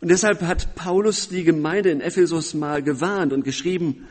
Und 0.00 0.08
deshalb 0.08 0.40
hat 0.40 0.74
Paulus 0.74 1.28
die 1.28 1.44
Gemeinde 1.44 1.90
in 1.90 2.00
Ephesus 2.00 2.54
mal 2.54 2.82
gewarnt 2.82 3.34
und 3.34 3.44
geschrieben, 3.44 4.08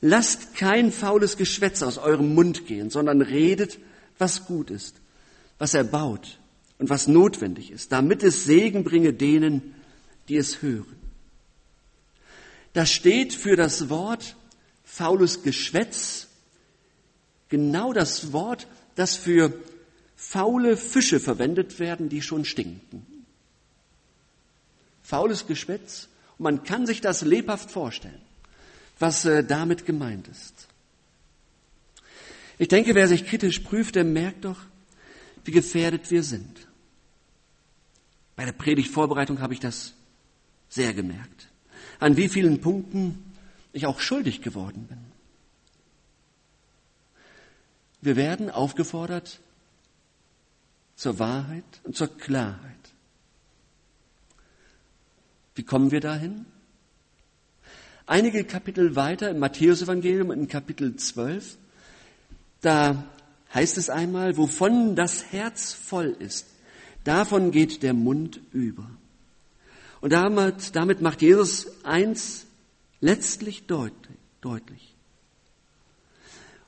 Lasst 0.00 0.54
kein 0.54 0.92
faules 0.92 1.36
Geschwätz 1.36 1.82
aus 1.82 1.98
eurem 1.98 2.36
Mund 2.36 2.66
gehen, 2.66 2.88
sondern 2.88 3.20
redet, 3.20 3.80
was 4.16 4.46
gut 4.46 4.70
ist, 4.70 4.94
was 5.58 5.74
erbaut 5.74 6.38
und 6.78 6.88
was 6.88 7.08
notwendig 7.08 7.72
ist, 7.72 7.90
damit 7.90 8.22
es 8.22 8.44
Segen 8.44 8.84
bringe 8.84 9.12
denen, 9.12 9.74
die 10.28 10.36
es 10.36 10.62
hören. 10.62 10.96
Da 12.74 12.86
steht 12.86 13.34
für 13.34 13.56
das 13.56 13.88
Wort 13.88 14.36
faules 14.84 15.42
Geschwätz 15.42 16.28
genau 17.48 17.92
das 17.92 18.32
Wort, 18.32 18.68
das 18.94 19.16
für 19.16 19.52
faule 20.30 20.76
Fische 20.76 21.20
verwendet 21.20 21.78
werden, 21.78 22.08
die 22.08 22.22
schon 22.22 22.44
stinken. 22.44 23.06
Faules 25.02 25.46
Geschwätz. 25.46 26.08
Und 26.38 26.44
man 26.44 26.64
kann 26.64 26.86
sich 26.86 27.00
das 27.00 27.22
lebhaft 27.22 27.70
vorstellen 27.70 28.20
was 29.02 29.24
äh, 29.24 29.44
damit 29.44 29.84
gemeint 29.84 30.28
ist. 30.28 30.68
Ich 32.58 32.68
denke, 32.68 32.94
wer 32.94 33.08
sich 33.08 33.26
kritisch 33.26 33.58
prüft, 33.58 33.96
der 33.96 34.04
merkt 34.04 34.44
doch, 34.44 34.60
wie 35.44 35.50
gefährdet 35.50 36.10
wir 36.10 36.22
sind. 36.22 36.68
Bei 38.36 38.44
der 38.44 38.52
Predigtvorbereitung 38.52 39.40
habe 39.40 39.54
ich 39.54 39.60
das 39.60 39.94
sehr 40.68 40.94
gemerkt. 40.94 41.48
An 41.98 42.16
wie 42.16 42.28
vielen 42.28 42.60
Punkten 42.60 43.32
ich 43.72 43.86
auch 43.86 44.00
schuldig 44.00 44.40
geworden 44.40 44.86
bin. 44.86 44.98
Wir 48.00 48.16
werden 48.16 48.50
aufgefordert 48.50 49.40
zur 51.02 51.18
Wahrheit 51.18 51.64
und 51.82 51.96
zur 51.96 52.16
Klarheit. 52.16 52.60
Wie 55.56 55.64
kommen 55.64 55.90
wir 55.90 55.98
dahin? 55.98 56.46
Einige 58.06 58.44
Kapitel 58.44 58.94
weiter 58.94 59.28
im 59.30 59.40
Matthäusevangelium 59.40 60.30
in 60.30 60.46
Kapitel 60.46 60.94
12, 60.94 61.56
da 62.60 63.04
heißt 63.52 63.78
es 63.78 63.90
einmal, 63.90 64.36
wovon 64.36 64.94
das 64.94 65.32
Herz 65.32 65.72
voll 65.72 66.14
ist, 66.20 66.46
davon 67.02 67.50
geht 67.50 67.82
der 67.82 67.94
Mund 67.94 68.40
über. 68.52 68.88
Und 70.00 70.12
damit, 70.12 70.76
damit 70.76 71.00
macht 71.00 71.20
Jesus 71.20 71.66
eins 71.82 72.46
letztlich 73.00 73.66
deutlich. 73.66 74.94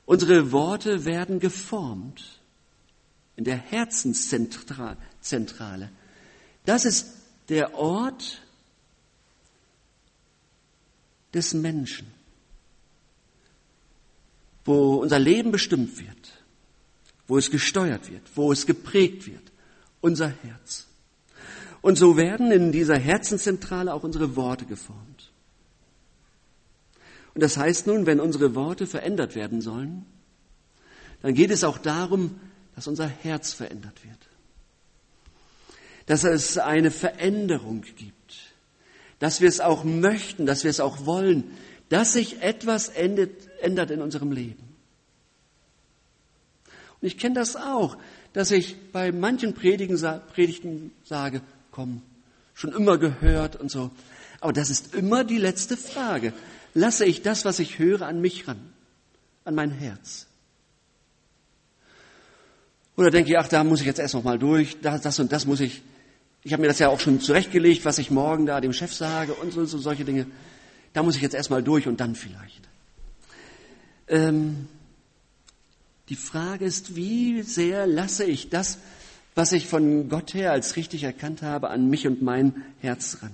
Unsere 0.05 0.51
Worte 0.51 1.05
werden 1.05 1.39
geformt 1.39 2.34
in 3.35 3.43
der 3.43 3.57
Herzenszentrale. 3.57 5.89
Das 6.65 6.85
ist 6.85 7.07
der 7.49 7.75
Ort, 7.75 8.41
des 11.35 11.53
Menschen, 11.53 12.07
wo 14.63 14.95
unser 14.95 15.19
Leben 15.19 15.51
bestimmt 15.51 15.99
wird, 15.99 16.43
wo 17.27 17.37
es 17.37 17.51
gesteuert 17.51 18.09
wird, 18.09 18.23
wo 18.35 18.51
es 18.51 18.65
geprägt 18.65 19.27
wird, 19.27 19.51
unser 20.01 20.29
Herz. 20.29 20.87
Und 21.81 21.97
so 21.97 22.17
werden 22.17 22.51
in 22.51 22.71
dieser 22.71 22.97
Herzenzentrale 22.97 23.93
auch 23.93 24.03
unsere 24.03 24.35
Worte 24.35 24.65
geformt. 24.65 25.31
Und 27.35 27.43
das 27.43 27.57
heißt 27.57 27.85
nun, 27.85 28.05
wenn 28.05 28.21
unsere 28.21 28.55
Worte 28.55 28.87
verändert 28.87 29.35
werden 29.35 29.61
sollen, 29.61 30.05
dann 31.21 31.33
geht 31.33 31.51
es 31.51 31.63
auch 31.63 31.77
darum, 31.77 32.39
dass 32.75 32.87
unser 32.87 33.07
Herz 33.07 33.53
verändert 33.53 34.03
wird. 34.03 34.17
Dass 36.05 36.23
es 36.23 36.57
eine 36.57 36.91
Veränderung 36.91 37.81
gibt 37.81 38.15
dass 39.19 39.41
wir 39.41 39.49
es 39.49 39.59
auch 39.59 39.83
möchten, 39.83 40.45
dass 40.45 40.63
wir 40.63 40.69
es 40.69 40.79
auch 40.79 41.05
wollen, 41.05 41.45
dass 41.89 42.13
sich 42.13 42.41
etwas 42.41 42.89
ändert 42.89 43.91
in 43.91 44.01
unserem 44.01 44.31
Leben. 44.31 44.63
Und 47.01 47.07
ich 47.07 47.17
kenne 47.17 47.35
das 47.35 47.55
auch, 47.55 47.97
dass 48.33 48.51
ich 48.51 48.75
bei 48.91 49.11
manchen 49.11 49.53
Predigen, 49.53 49.99
Predigten 50.33 50.91
sage, 51.03 51.41
komm, 51.71 52.01
schon 52.53 52.73
immer 52.73 52.97
gehört 52.97 53.55
und 53.55 53.69
so. 53.69 53.91
Aber 54.41 54.53
das 54.53 54.69
ist 54.69 54.93
immer 54.93 55.23
die 55.23 55.37
letzte 55.37 55.77
Frage. 55.77 56.33
Lasse 56.73 57.05
ich 57.05 57.21
das, 57.21 57.45
was 57.45 57.59
ich 57.59 57.79
höre, 57.79 58.01
an 58.01 58.21
mich 58.21 58.47
ran, 58.47 58.59
an 59.43 59.55
mein 59.55 59.71
Herz? 59.71 60.27
Oder 62.97 63.11
denke 63.11 63.31
ich, 63.31 63.37
ach, 63.37 63.47
da 63.47 63.63
muss 63.63 63.81
ich 63.81 63.85
jetzt 63.85 63.99
erst 63.99 64.13
noch 64.13 64.23
mal 64.23 64.39
durch, 64.39 64.77
das 64.81 65.19
und 65.19 65.31
das 65.31 65.45
muss 65.45 65.59
ich 65.59 65.81
ich 66.45 66.53
habe 66.53 66.61
mir 66.61 66.67
das 66.67 66.77
ja 66.77 66.89
auch 66.89 66.99
schon 66.99 67.19
zurechtgelegt, 67.19 67.85
was 67.85 67.97
ich 67.97 68.11
morgen 68.11 68.45
da 68.45 68.61
dem 68.61 68.71
Chef 68.71 68.93
sage 68.93 69.33
und 69.33 69.51
so, 69.51 69.65
so 69.65 69.79
solche 69.79 70.05
Dinge. 70.05 70.27
Da 70.93 71.01
muss 71.01 71.15
ich 71.15 71.23
jetzt 71.23 71.33
erstmal 71.33 71.63
durch 71.63 71.87
und 71.87 71.99
dann 71.99 72.13
vielleicht. 72.13 72.61
Ähm, 74.07 74.67
die 76.07 76.15
Frage 76.15 76.63
ist, 76.63 76.95
wie 76.95 77.41
sehr 77.41 77.87
lasse 77.87 78.25
ich 78.25 78.49
das, 78.49 78.77
was 79.33 79.53
ich 79.53 79.65
von 79.65 80.07
Gott 80.07 80.35
her 80.35 80.51
als 80.51 80.75
richtig 80.75 81.01
erkannt 81.03 81.41
habe, 81.41 81.71
an 81.71 81.89
mich 81.89 82.05
und 82.05 82.21
mein 82.21 82.63
Herz 82.79 83.17
ran? 83.23 83.31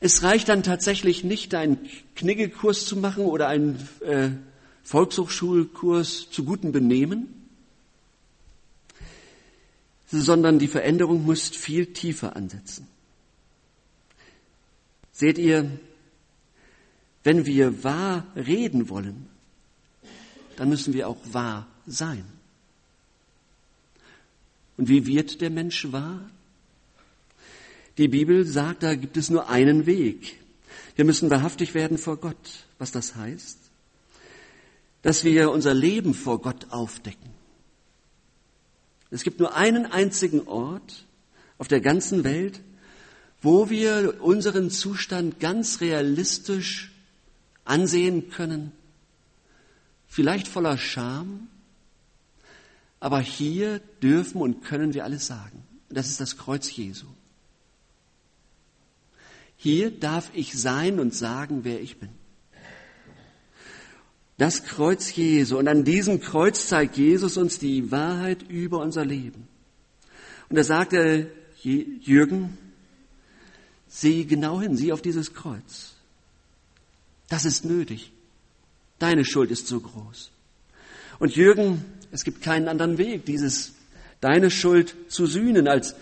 Es 0.00 0.24
reicht 0.24 0.48
dann 0.48 0.64
tatsächlich 0.64 1.22
nicht, 1.22 1.54
einen 1.54 1.78
Kniggelkurs 2.16 2.86
zu 2.86 2.96
machen 2.96 3.24
oder 3.24 3.46
einen 3.46 3.88
äh, 4.04 4.30
Volkshochschulkurs 4.82 6.30
zu 6.30 6.44
gutem 6.44 6.72
Benehmen 6.72 7.40
sondern 10.10 10.58
die 10.58 10.68
Veränderung 10.68 11.24
muss 11.24 11.48
viel 11.48 11.86
tiefer 11.86 12.34
ansetzen. 12.34 12.86
Seht 15.12 15.38
ihr, 15.38 15.70
wenn 17.22 17.46
wir 17.46 17.84
wahr 17.84 18.26
reden 18.34 18.88
wollen, 18.88 19.26
dann 20.56 20.68
müssen 20.68 20.94
wir 20.94 21.08
auch 21.08 21.18
wahr 21.32 21.66
sein. 21.86 22.24
Und 24.76 24.88
wie 24.88 25.06
wird 25.06 25.40
der 25.40 25.50
Mensch 25.50 25.92
wahr? 25.92 26.28
Die 27.98 28.08
Bibel 28.08 28.46
sagt, 28.46 28.82
da 28.82 28.94
gibt 28.94 29.16
es 29.16 29.28
nur 29.30 29.48
einen 29.48 29.84
Weg. 29.84 30.38
Wir 30.96 31.04
müssen 31.04 31.30
wahrhaftig 31.30 31.74
werden 31.74 31.98
vor 31.98 32.16
Gott. 32.16 32.64
Was 32.78 32.90
das 32.90 33.14
heißt? 33.14 33.58
Dass 35.02 35.24
wir 35.24 35.50
unser 35.50 35.74
Leben 35.74 36.14
vor 36.14 36.40
Gott 36.40 36.66
aufdecken. 36.70 37.30
Es 39.10 39.24
gibt 39.24 39.40
nur 39.40 39.56
einen 39.56 39.86
einzigen 39.86 40.46
Ort 40.46 41.06
auf 41.58 41.68
der 41.68 41.80
ganzen 41.80 42.24
Welt, 42.24 42.60
wo 43.42 43.70
wir 43.70 44.22
unseren 44.22 44.70
Zustand 44.70 45.40
ganz 45.40 45.80
realistisch 45.80 46.92
ansehen 47.64 48.30
können, 48.30 48.72
vielleicht 50.06 50.46
voller 50.46 50.76
Scham, 50.76 51.48
aber 52.98 53.20
hier 53.20 53.80
dürfen 54.02 54.40
und 54.40 54.62
können 54.62 54.92
wir 54.92 55.04
alles 55.04 55.26
sagen. 55.26 55.62
Das 55.88 56.08
ist 56.08 56.20
das 56.20 56.36
Kreuz 56.36 56.70
Jesu. 56.74 57.06
Hier 59.56 59.90
darf 59.90 60.30
ich 60.34 60.58
sein 60.58 61.00
und 61.00 61.14
sagen, 61.14 61.64
wer 61.64 61.80
ich 61.80 61.98
bin. 61.98 62.10
Das 64.40 64.64
Kreuz 64.64 65.14
Jesu. 65.14 65.58
Und 65.58 65.68
an 65.68 65.84
diesem 65.84 66.22
Kreuz 66.22 66.66
zeigt 66.66 66.96
Jesus 66.96 67.36
uns 67.36 67.58
die 67.58 67.90
Wahrheit 67.90 68.42
über 68.48 68.78
unser 68.78 69.04
Leben. 69.04 69.46
Und 70.48 70.56
er, 70.56 71.26
Jürgen, 71.62 72.56
sieh 73.86 74.24
genau 74.24 74.58
hin, 74.62 74.78
sieh 74.78 74.92
auf 74.92 75.02
dieses 75.02 75.34
Kreuz. 75.34 75.92
Das 77.28 77.44
ist 77.44 77.66
nötig. 77.66 78.12
Deine 78.98 79.26
Schuld 79.26 79.50
ist 79.50 79.66
so 79.66 79.78
groß. 79.78 80.30
Und 81.18 81.36
Jürgen, 81.36 81.84
es 82.10 82.24
gibt 82.24 82.40
keinen 82.40 82.68
anderen 82.68 82.96
Weg, 82.96 83.26
dieses, 83.26 83.74
deine 84.22 84.50
Schuld 84.50 84.96
zu 85.08 85.26
sühnen, 85.26 85.68
als, 85.68 85.94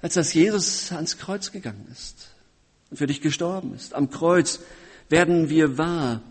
als 0.00 0.14
dass 0.14 0.32
Jesus 0.32 0.92
ans 0.92 1.18
Kreuz 1.18 1.52
gegangen 1.52 1.88
ist 1.92 2.30
und 2.88 2.96
für 2.96 3.06
dich 3.06 3.20
gestorben 3.20 3.74
ist. 3.74 3.92
Am 3.92 4.08
Kreuz 4.08 4.60
werden 5.10 5.50
wir 5.50 5.76
wahr, 5.76 6.22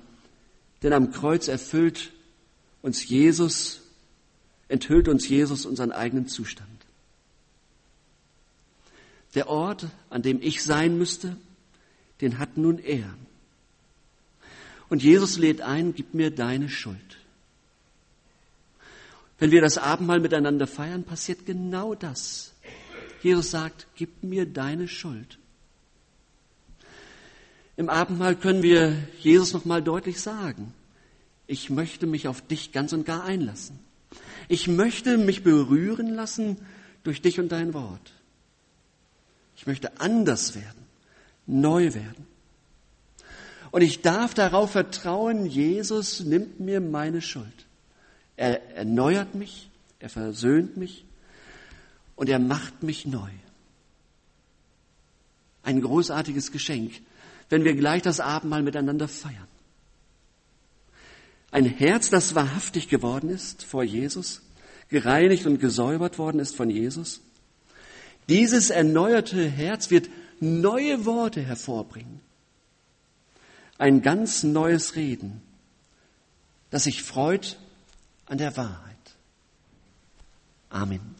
denn 0.83 0.93
am 0.93 1.11
Kreuz 1.11 1.47
erfüllt 1.47 2.11
uns 2.81 3.07
Jesus, 3.07 3.81
enthüllt 4.67 5.07
uns 5.07 5.27
Jesus 5.27 5.65
unseren 5.65 5.91
eigenen 5.91 6.27
Zustand. 6.27 6.69
Der 9.35 9.49
Ort, 9.49 9.87
an 10.09 10.21
dem 10.21 10.41
ich 10.41 10.63
sein 10.63 10.97
müsste, 10.97 11.37
den 12.21 12.39
hat 12.39 12.57
nun 12.57 12.79
er. 12.79 13.13
Und 14.89 15.03
Jesus 15.03 15.37
lädt 15.37 15.61
ein, 15.61 15.93
gib 15.93 16.13
mir 16.13 16.31
deine 16.31 16.69
Schuld. 16.69 16.97
Wenn 19.39 19.51
wir 19.51 19.61
das 19.61 19.77
Abendmahl 19.77 20.19
miteinander 20.19 20.65
feiern, 20.65 21.03
passiert 21.03 21.45
genau 21.45 21.93
das. 21.93 22.53
Jesus 23.21 23.51
sagt, 23.51 23.87
gib 23.95 24.23
mir 24.23 24.45
deine 24.45 24.87
Schuld. 24.87 25.37
Im 27.77 27.89
Abendmahl 27.89 28.35
können 28.35 28.63
wir 28.63 28.97
Jesus 29.19 29.53
nochmal 29.53 29.83
deutlich 29.83 30.19
sagen, 30.19 30.73
ich 31.45 31.69
möchte 31.69 32.07
mich 32.07 32.27
auf 32.27 32.41
dich 32.41 32.71
ganz 32.71 32.91
und 32.91 33.05
gar 33.05 33.23
einlassen. 33.23 33.79
Ich 34.49 34.67
möchte 34.67 35.17
mich 35.17 35.43
berühren 35.43 36.13
lassen 36.13 36.57
durch 37.03 37.21
dich 37.21 37.39
und 37.39 37.51
dein 37.51 37.73
Wort. 37.73 38.13
Ich 39.55 39.67
möchte 39.67 40.01
anders 40.01 40.55
werden, 40.55 40.85
neu 41.45 41.93
werden. 41.93 42.25
Und 43.69 43.81
ich 43.81 44.01
darf 44.01 44.33
darauf 44.33 44.71
vertrauen, 44.71 45.45
Jesus 45.45 46.21
nimmt 46.21 46.59
mir 46.59 46.81
meine 46.81 47.21
Schuld. 47.21 47.67
Er 48.37 48.75
erneuert 48.75 49.35
mich, 49.35 49.69
er 49.99 50.09
versöhnt 50.09 50.77
mich 50.77 51.05
und 52.15 52.27
er 52.27 52.39
macht 52.39 52.81
mich 52.81 53.05
neu. 53.05 53.29
Ein 55.63 55.81
großartiges 55.81 56.51
Geschenk, 56.51 56.93
wenn 57.49 57.63
wir 57.63 57.75
gleich 57.75 58.01
das 58.01 58.19
Abendmahl 58.19 58.63
miteinander 58.63 59.07
feiern. 59.07 59.47
Ein 61.51 61.65
Herz, 61.65 62.09
das 62.09 62.35
wahrhaftig 62.35 62.89
geworden 62.89 63.29
ist 63.29 63.63
vor 63.63 63.83
Jesus, 63.83 64.41
gereinigt 64.89 65.45
und 65.45 65.59
gesäubert 65.59 66.17
worden 66.17 66.39
ist 66.39 66.55
von 66.55 66.69
Jesus. 66.69 67.21
Dieses 68.27 68.69
erneuerte 68.69 69.47
Herz 69.47 69.89
wird 69.89 70.09
neue 70.39 71.05
Worte 71.05 71.41
hervorbringen. 71.41 72.19
Ein 73.77 74.01
ganz 74.01 74.43
neues 74.43 74.95
Reden, 74.95 75.41
das 76.69 76.83
sich 76.83 77.03
freut 77.03 77.57
an 78.25 78.37
der 78.37 78.57
Wahrheit. 78.57 78.95
Amen. 80.69 81.15